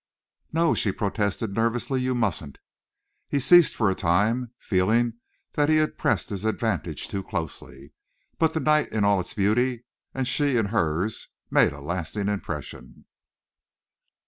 "No," 0.51 0.73
she 0.73 0.91
protested, 0.91 1.53
nervously. 1.53 2.01
"You 2.01 2.15
mustn't." 2.15 2.57
He 3.29 3.39
ceased 3.39 3.75
for 3.75 3.87
a 3.87 3.93
time, 3.93 4.51
feeling 4.57 5.19
that 5.53 5.69
he 5.69 5.75
had 5.75 5.99
pressed 5.99 6.31
his 6.31 6.43
advantage 6.43 7.07
too 7.07 7.21
closely. 7.21 7.93
But 8.39 8.55
the 8.55 8.61
night 8.61 8.91
in 8.91 9.03
all 9.03 9.19
its 9.19 9.35
beauty, 9.35 9.85
and 10.11 10.27
she 10.27 10.57
in 10.57 10.65
hers 10.65 11.27
made 11.51 11.71
a 11.71 11.81
lasting 11.81 12.29
impression. 12.29 13.05